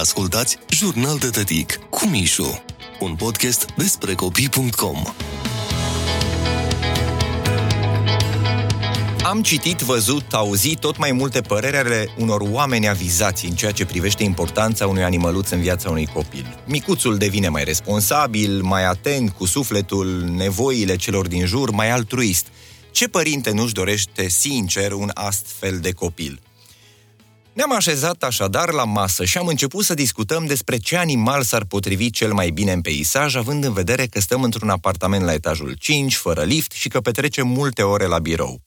Ascultați 0.00 0.58
Jurnal 0.70 1.18
de 1.18 1.28
Tătic 1.28 1.78
cu 1.90 2.06
Mișu, 2.06 2.62
un 3.00 3.14
podcast 3.14 3.66
despre 3.76 4.14
copii.com. 4.14 5.02
Am 9.24 9.42
citit, 9.42 9.78
văzut, 9.78 10.32
auzit 10.32 10.78
tot 10.78 10.98
mai 10.98 11.12
multe 11.12 11.40
păreri 11.40 11.76
ale 11.76 12.08
unor 12.18 12.40
oameni 12.40 12.88
avizați 12.88 13.46
în 13.46 13.54
ceea 13.54 13.72
ce 13.72 13.86
privește 13.86 14.22
importanța 14.22 14.86
unui 14.86 15.02
animăluț 15.02 15.50
în 15.50 15.60
viața 15.60 15.90
unui 15.90 16.06
copil. 16.06 16.62
Micuțul 16.66 17.16
devine 17.16 17.48
mai 17.48 17.64
responsabil, 17.64 18.62
mai 18.62 18.84
atent 18.84 19.30
cu 19.30 19.46
sufletul, 19.46 20.24
nevoile 20.36 20.96
celor 20.96 21.26
din 21.26 21.46
jur, 21.46 21.70
mai 21.70 21.90
altruist. 21.90 22.46
Ce 22.90 23.08
părinte 23.08 23.50
nu-și 23.50 23.74
dorește 23.74 24.28
sincer 24.28 24.92
un 24.92 25.10
astfel 25.14 25.78
de 25.78 25.92
copil? 25.92 26.40
Ne-am 27.58 27.72
așezat 27.72 28.22
așadar 28.22 28.72
la 28.72 28.84
masă 28.84 29.24
și 29.24 29.38
am 29.38 29.46
început 29.46 29.84
să 29.84 29.94
discutăm 29.94 30.46
despre 30.46 30.76
ce 30.76 30.96
animal 30.96 31.42
s-ar 31.42 31.64
potrivi 31.64 32.10
cel 32.10 32.32
mai 32.32 32.50
bine 32.50 32.72
în 32.72 32.80
peisaj, 32.80 33.34
având 33.34 33.64
în 33.64 33.72
vedere 33.72 34.06
că 34.06 34.20
stăm 34.20 34.42
într-un 34.42 34.68
apartament 34.68 35.24
la 35.24 35.32
etajul 35.32 35.72
5, 35.78 36.14
fără 36.14 36.42
lift 36.42 36.72
și 36.72 36.88
că 36.88 37.00
petrecem 37.00 37.48
multe 37.48 37.82
ore 37.82 38.06
la 38.06 38.18
birou. 38.18 38.60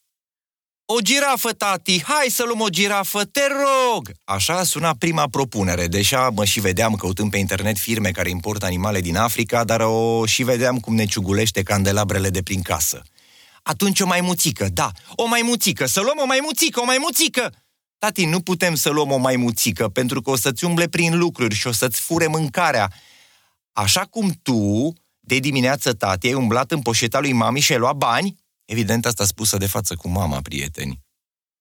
O 0.85 0.99
girafă, 0.99 1.51
tati! 1.51 2.03
Hai 2.03 2.27
să 2.29 2.43
luăm 2.43 2.59
o 2.59 2.69
girafă, 2.69 3.23
te 3.23 3.41
rog! 3.47 4.11
Așa 4.23 4.63
suna 4.63 4.95
prima 4.99 5.27
propunere, 5.27 5.87
deși 5.87 6.15
mă 6.33 6.45
și 6.45 6.59
vedeam 6.59 6.95
căutând 6.95 7.31
pe 7.31 7.37
internet 7.37 7.77
firme 7.77 8.09
care 8.09 8.29
importă 8.29 8.65
animale 8.65 9.01
din 9.01 9.17
Africa, 9.17 9.63
dar 9.63 9.79
o 9.79 10.25
și 10.25 10.43
vedeam 10.43 10.79
cum 10.79 10.95
ne 10.95 11.05
ciugulește 11.05 11.63
candelabrele 11.63 12.29
de 12.29 12.41
prin 12.41 12.61
casă. 12.61 13.01
Atunci 13.63 13.99
o 13.99 14.05
maimuțică, 14.05 14.67
da, 14.73 14.91
o 15.15 15.25
maimuțică, 15.25 15.85
să 15.85 16.01
luăm 16.01 16.17
o 16.21 16.25
maimuțică, 16.25 16.81
o 16.81 16.85
maimuțică! 16.85 17.51
Tati, 18.01 18.25
nu 18.25 18.41
putem 18.41 18.75
să 18.75 18.89
luăm 18.89 19.11
o 19.11 19.17
maimuțică, 19.17 19.89
pentru 19.89 20.21
că 20.21 20.29
o 20.29 20.35
să-ți 20.35 20.65
umble 20.65 20.87
prin 20.87 21.17
lucruri 21.17 21.55
și 21.55 21.67
o 21.67 21.71
să-ți 21.71 21.99
fure 21.99 22.27
mâncarea. 22.27 22.93
Așa 23.71 24.05
cum 24.05 24.39
tu, 24.41 24.93
de 25.19 25.39
dimineață, 25.39 25.93
tati, 25.93 26.27
ai 26.27 26.33
umblat 26.33 26.71
în 26.71 26.81
poșeta 26.81 27.19
lui 27.19 27.33
mami 27.33 27.59
și 27.59 27.71
ai 27.71 27.77
luat 27.77 27.95
bani? 27.95 28.35
Evident, 28.65 29.05
asta 29.05 29.25
spusă 29.25 29.57
de 29.57 29.65
față 29.67 29.95
cu 29.95 30.07
mama, 30.07 30.41
prieteni. 30.41 30.99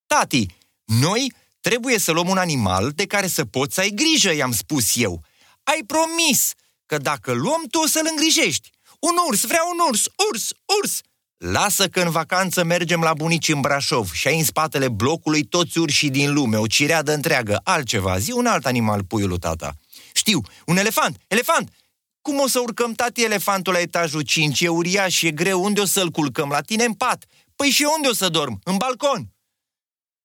Tati, 0.06 0.46
noi 0.84 1.32
trebuie 1.60 1.98
să 1.98 2.12
luăm 2.12 2.28
un 2.28 2.38
animal 2.38 2.90
de 2.90 3.06
care 3.06 3.26
să 3.26 3.44
poți 3.44 3.74
să 3.74 3.80
ai 3.80 3.90
grijă, 3.90 4.34
i-am 4.34 4.52
spus 4.52 4.96
eu. 4.96 5.24
Ai 5.62 5.82
promis 5.86 6.52
că 6.86 6.98
dacă 6.98 7.32
luăm, 7.32 7.64
tu 7.70 7.78
o 7.78 7.86
să-l 7.86 8.06
îngrijești. 8.10 8.70
Un 9.00 9.14
urs, 9.28 9.44
vreau 9.44 9.70
un 9.72 9.78
urs, 9.88 10.04
urs, 10.30 10.52
urs! 10.82 11.00
Lasă 11.44 11.88
că 11.88 12.00
în 12.00 12.10
vacanță 12.10 12.64
mergem 12.64 13.00
la 13.00 13.14
bunici 13.14 13.48
în 13.48 13.60
Brașov 13.60 14.12
și 14.12 14.28
ai 14.28 14.38
în 14.38 14.44
spatele 14.44 14.88
blocului 14.88 15.42
toți 15.44 15.78
urșii 15.78 16.10
din 16.10 16.32
lume, 16.32 16.56
o 16.56 16.66
cireadă 16.66 17.12
întreagă, 17.12 17.60
altceva, 17.64 18.18
zi 18.18 18.32
un 18.32 18.46
alt 18.46 18.66
animal, 18.66 19.04
puiul 19.04 19.38
tata. 19.38 19.74
Știu, 20.12 20.40
un 20.66 20.76
elefant, 20.76 21.16
elefant! 21.26 21.72
Cum 22.20 22.40
o 22.40 22.48
să 22.48 22.58
urcăm 22.58 22.92
tati 22.92 23.24
elefantul 23.24 23.72
la 23.72 23.78
etajul 23.80 24.20
5? 24.20 24.60
E 24.60 24.68
uriaș, 24.68 25.22
e 25.22 25.30
greu, 25.30 25.62
unde 25.64 25.80
o 25.80 25.84
să-l 25.84 26.10
culcăm? 26.10 26.48
La 26.48 26.60
tine 26.60 26.84
în 26.84 26.92
pat. 26.92 27.24
Păi 27.56 27.68
și 27.68 27.86
unde 27.96 28.08
o 28.08 28.14
să 28.14 28.28
dorm? 28.28 28.60
În 28.64 28.76
balcon. 28.76 29.32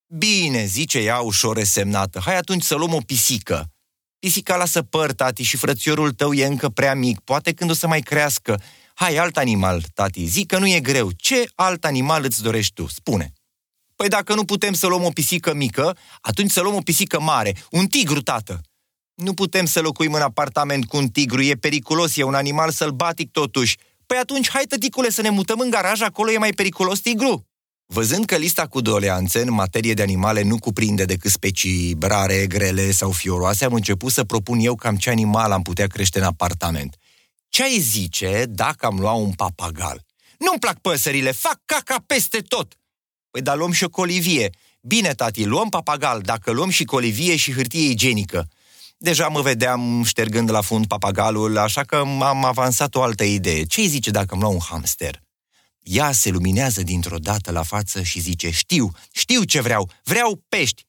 Bine, 0.08 0.66
zice 0.66 1.00
ea 1.00 1.20
ușor 1.20 1.56
resemnată, 1.56 2.22
hai 2.26 2.38
atunci 2.38 2.64
să 2.64 2.76
luăm 2.76 2.94
o 2.94 3.00
pisică. 3.00 3.72
Pisica 4.20 4.56
lasă 4.56 4.82
păr, 4.82 5.12
tati, 5.12 5.44
și 5.44 5.58
frățiorul 5.58 6.12
tău 6.12 6.34
e 6.34 6.46
încă 6.46 6.70
prea 6.70 6.96
mic, 6.96 7.20
poate 7.20 7.54
când 7.54 7.70
o 7.70 7.74
să 7.74 7.88
mai 7.88 8.02
crească. 8.02 8.62
Hai, 8.98 9.18
alt 9.18 9.38
animal, 9.38 9.84
tati, 9.94 10.26
zic 10.26 10.48
că 10.48 10.58
nu 10.58 10.68
e 10.68 10.80
greu. 10.80 11.12
Ce 11.16 11.46
alt 11.56 11.86
animal 11.86 12.24
îți 12.24 12.42
dorești 12.42 12.74
tu? 12.74 12.88
Spune. 12.88 13.34
Păi 13.96 14.08
dacă 14.08 14.34
nu 14.34 14.46
putem 14.46 14.74
să 14.74 14.88
luăm 14.88 15.04
o 15.04 15.10
pisică 15.10 15.54
mică, 15.54 15.98
atunci 16.22 16.52
să 16.52 16.62
luăm 16.62 16.76
o 16.76 16.82
pisică 16.82 17.20
mare. 17.20 17.56
Un 17.72 17.88
tigru, 17.88 18.22
tată. 18.22 18.62
Nu 19.16 19.34
putem 19.34 19.66
să 19.66 19.82
locuim 19.82 20.14
în 20.14 20.22
apartament 20.22 20.86
cu 20.86 20.98
un 20.98 21.08
tigru, 21.08 21.42
e 21.42 21.54
periculos, 21.54 22.18
e 22.18 22.24
un 22.24 22.34
animal 22.34 22.72
sălbatic 22.72 23.32
totuși. 23.32 23.78
Păi 24.06 24.18
atunci, 24.18 24.50
hai 24.50 24.64
tăticule 24.64 25.10
să 25.10 25.22
ne 25.22 25.30
mutăm 25.30 25.60
în 25.60 25.70
garaj, 25.70 26.02
acolo 26.02 26.32
e 26.32 26.38
mai 26.38 26.52
periculos 26.52 27.00
tigru. 27.00 27.48
Văzând 27.86 28.26
că 28.26 28.36
lista 28.36 28.68
cu 28.68 28.82
doleanțe 28.82 29.42
în 29.42 29.54
materie 29.54 29.94
de 29.94 30.02
animale 30.02 30.42
nu 30.42 30.60
cuprinde 30.60 31.06
decât 31.06 31.32
specii 31.32 31.96
brare, 31.96 32.48
grele 32.48 32.92
sau 32.92 33.12
fioroase, 33.12 33.66
am 33.66 33.74
început 33.74 34.12
să 34.12 34.24
propun 34.24 34.60
eu 34.60 34.76
cam 34.76 34.96
ce 34.96 35.10
animal 35.10 35.52
am 35.52 35.62
putea 35.62 35.88
crește 35.88 36.20
în 36.20 36.26
apartament. 36.26 36.96
Ce 37.56 37.64
ai 37.64 37.80
zice 37.80 38.46
dacă 38.50 38.86
am 38.86 39.00
luat 39.00 39.16
un 39.16 39.32
papagal? 39.32 40.06
Nu-mi 40.38 40.60
plac 40.60 40.80
păsările, 40.80 41.32
fac 41.32 41.62
caca 41.66 42.04
peste 42.08 42.40
tot! 42.40 42.74
Păi 43.32 43.42
dar 43.42 43.58
luăm 43.58 43.72
și 43.72 43.84
o 43.84 43.90
colivie. 43.90 44.50
Bine, 44.82 45.14
tati, 45.14 45.44
luăm 45.44 45.70
papagal, 45.70 46.22
dacă 46.22 46.52
luăm 46.52 46.70
și 46.70 46.84
colivie 46.84 47.36
și 47.36 47.54
hârtie 47.54 47.90
igienică. 47.90 48.48
Deja 48.98 49.28
mă 49.28 49.42
vedeam 49.42 50.04
ștergând 50.04 50.50
la 50.52 50.62
fund 50.62 50.88
papagalul, 50.88 51.58
așa 51.58 51.84
că 51.84 51.96
am 51.96 52.46
avansat 52.46 52.96
o 52.96 53.02
altă 53.02 53.24
idee. 53.24 53.64
Ce 53.64 53.82
zice 53.82 54.12
dacă 54.12 54.34
îmi 54.34 54.42
luau 54.42 54.54
un 54.54 54.62
hamster? 54.70 55.22
Ea 55.80 56.12
se 56.12 56.30
luminează 56.30 56.82
dintr-o 56.82 57.18
dată 57.18 57.52
la 57.52 57.64
față 57.64 58.02
și 58.02 58.20
zice, 58.20 58.50
știu, 58.50 58.92
știu 59.12 59.44
ce 59.44 59.62
vreau, 59.62 59.90
vreau 60.04 60.44
pești. 60.50 60.85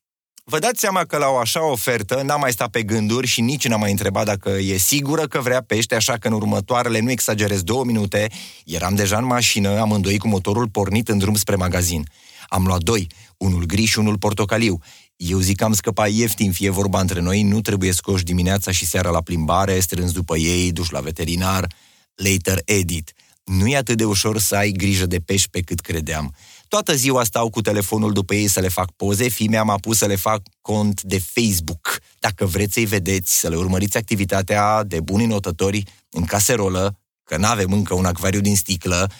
Vă 0.48 0.58
dați 0.58 0.80
seama 0.80 1.04
că 1.04 1.16
la 1.16 1.28
o 1.28 1.36
așa 1.36 1.70
ofertă 1.70 2.22
n-am 2.24 2.40
mai 2.40 2.52
stat 2.52 2.70
pe 2.70 2.82
gânduri 2.82 3.26
și 3.26 3.40
nici 3.40 3.66
n-am 3.66 3.80
mai 3.80 3.90
întrebat 3.90 4.24
dacă 4.24 4.50
e 4.50 4.76
sigură 4.76 5.26
că 5.26 5.40
vrea 5.40 5.62
pește, 5.62 5.94
așa 5.94 6.12
că 6.12 6.28
în 6.28 6.34
următoarele, 6.34 7.00
nu 7.00 7.10
exagerez, 7.10 7.62
două 7.62 7.84
minute, 7.84 8.30
eram 8.64 8.94
deja 8.94 9.16
în 9.16 9.24
mașină, 9.24 9.80
amândoi 9.80 10.18
cu 10.18 10.28
motorul 10.28 10.68
pornit 10.68 11.08
în 11.08 11.18
drum 11.18 11.34
spre 11.34 11.54
magazin. 11.54 12.08
Am 12.48 12.66
luat 12.66 12.82
doi, 12.82 13.06
unul 13.36 13.64
griș 13.64 13.90
și 13.90 13.98
unul 13.98 14.18
portocaliu. 14.18 14.80
Eu 15.16 15.38
zic 15.38 15.56
că 15.56 15.64
am 15.64 15.72
scăpat 15.72 16.10
ieftin, 16.10 16.52
fie 16.52 16.70
vorba 16.70 17.00
între 17.00 17.20
noi, 17.20 17.42
nu 17.42 17.60
trebuie 17.60 17.92
scoși 17.92 18.24
dimineața 18.24 18.70
și 18.70 18.86
seara 18.86 19.10
la 19.10 19.22
plimbare, 19.22 19.80
strâns 19.80 20.12
după 20.12 20.36
ei, 20.36 20.72
duși 20.72 20.92
la 20.92 21.00
veterinar. 21.00 21.66
Later 22.14 22.58
edit. 22.64 23.12
Nu 23.44 23.66
e 23.66 23.76
atât 23.76 23.96
de 23.96 24.04
ușor 24.04 24.38
să 24.38 24.56
ai 24.56 24.70
grijă 24.70 25.06
de 25.06 25.18
pești 25.18 25.48
pe 25.48 25.60
cât 25.60 25.80
credeam. 25.80 26.34
Toată 26.68 26.94
ziua 26.94 27.24
stau 27.24 27.50
cu 27.50 27.60
telefonul 27.60 28.12
după 28.12 28.34
ei 28.34 28.48
să 28.48 28.60
le 28.60 28.68
fac 28.68 28.90
poze, 28.90 29.28
fimea 29.28 29.62
m-a 29.62 29.76
pus 29.76 29.98
să 29.98 30.06
le 30.06 30.16
fac 30.16 30.42
cont 30.60 31.02
de 31.02 31.18
Facebook. 31.18 31.98
Dacă 32.18 32.46
vreți 32.46 32.72
să-i 32.72 32.84
vedeți, 32.84 33.38
să 33.38 33.48
le 33.48 33.56
urmăriți 33.56 33.96
activitatea 33.96 34.82
de 34.82 35.00
buni 35.00 35.26
notători 35.26 35.82
în 36.10 36.24
caserolă, 36.24 36.98
că 37.24 37.36
n-avem 37.36 37.72
încă 37.72 37.94
un 37.94 38.04
acvariu 38.04 38.40
din 38.40 38.56
sticlă, 38.56 39.10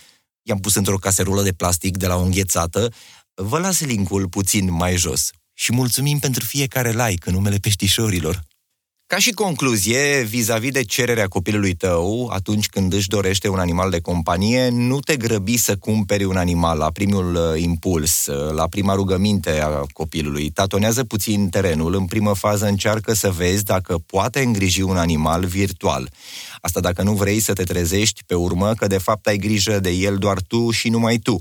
i-am 0.42 0.58
pus 0.58 0.74
într-o 0.74 0.96
caserolă 0.96 1.42
de 1.42 1.52
plastic 1.52 1.96
de 1.96 2.06
la 2.06 2.16
o 2.16 2.22
înghețată, 2.22 2.92
vă 3.34 3.58
las 3.58 3.80
linkul 3.80 4.28
puțin 4.28 4.72
mai 4.72 4.96
jos. 4.96 5.30
Și 5.54 5.72
mulțumim 5.72 6.18
pentru 6.18 6.44
fiecare 6.44 6.90
like 6.90 7.28
în 7.28 7.34
numele 7.34 7.56
peștișorilor. 7.56 8.42
Ca 9.08 9.18
și 9.18 9.30
concluzie, 9.30 10.22
vis-a-vis 10.22 10.70
de 10.70 10.84
cererea 10.84 11.26
copilului 11.26 11.74
tău, 11.74 12.30
atunci 12.32 12.68
când 12.68 12.92
își 12.92 13.08
dorește 13.08 13.48
un 13.48 13.58
animal 13.58 13.90
de 13.90 14.00
companie, 14.00 14.68
nu 14.68 15.00
te 15.00 15.16
grăbi 15.16 15.56
să 15.56 15.76
cumperi 15.76 16.24
un 16.24 16.36
animal 16.36 16.78
la 16.78 16.90
primul 16.90 17.34
uh, 17.34 17.62
impuls, 17.62 18.26
uh, 18.26 18.52
la 18.52 18.66
prima 18.68 18.94
rugăminte 18.94 19.60
a 19.60 19.68
copilului. 19.92 20.50
Tatonează 20.50 21.04
puțin 21.04 21.48
terenul, 21.48 21.94
în 21.94 22.04
primă 22.04 22.34
fază 22.34 22.66
încearcă 22.66 23.12
să 23.12 23.30
vezi 23.30 23.64
dacă 23.64 23.98
poate 24.06 24.40
îngriji 24.40 24.82
un 24.82 24.96
animal 24.96 25.44
virtual. 25.44 26.10
Asta 26.60 26.80
dacă 26.80 27.02
nu 27.02 27.12
vrei 27.12 27.40
să 27.40 27.52
te 27.52 27.64
trezești 27.64 28.22
pe 28.26 28.34
urmă 28.34 28.74
că 28.74 28.86
de 28.86 28.98
fapt 28.98 29.26
ai 29.26 29.36
grijă 29.36 29.80
de 29.80 29.90
el 29.90 30.16
doar 30.16 30.40
tu 30.48 30.70
și 30.70 30.88
numai 30.88 31.16
tu. 31.16 31.38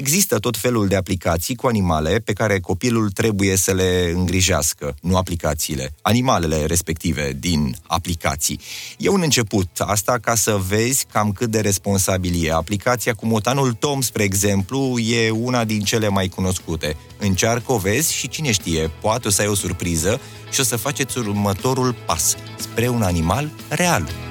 Există 0.00 0.38
tot 0.38 0.56
felul 0.56 0.88
de 0.88 0.96
aplicații 0.96 1.54
cu 1.54 1.66
animale 1.66 2.18
pe 2.18 2.32
care 2.32 2.60
copilul 2.60 3.10
trebuie 3.10 3.56
să 3.56 3.72
le 3.72 4.12
îngrijească, 4.14 4.94
nu 5.00 5.16
aplicațiile, 5.16 5.94
animalele 6.02 6.64
respective 6.64 7.36
din 7.38 7.76
aplicații. 7.86 8.60
E 8.98 9.08
un 9.08 9.20
început, 9.22 9.68
asta 9.78 10.18
ca 10.18 10.34
să 10.34 10.60
vezi 10.68 11.06
cam 11.12 11.32
cât 11.32 11.50
de 11.50 11.60
responsabil 11.60 12.46
e. 12.46 12.52
Aplicația 12.52 13.14
cu 13.14 13.26
motanul 13.26 13.72
Tom, 13.72 14.00
spre 14.00 14.22
exemplu, 14.22 14.98
e 14.98 15.30
una 15.30 15.64
din 15.64 15.80
cele 15.80 16.08
mai 16.08 16.28
cunoscute. 16.28 16.96
Încearcă 17.18 17.72
o 17.72 17.78
vezi 17.78 18.14
și 18.14 18.28
cine 18.28 18.52
știe, 18.52 18.90
poate 19.00 19.28
o 19.28 19.30
să 19.30 19.40
ai 19.40 19.48
o 19.48 19.54
surpriză 19.54 20.20
și 20.50 20.60
o 20.60 20.64
să 20.64 20.76
faceți 20.76 21.18
următorul 21.18 21.94
pas 22.06 22.36
spre 22.58 22.88
un 22.88 23.02
animal 23.02 23.50
real. 23.68 24.29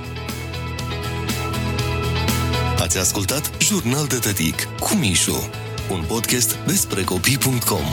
Ați 2.80 2.98
ascultat 2.98 3.62
Jurnal 3.62 4.08
de 4.08 4.16
Tătic 4.16 4.68
cu 4.80 4.96
Mișu, 4.96 5.50
un 5.92 6.04
podcast 6.08 6.56
despre 6.56 7.04
copii.com. 7.04 7.86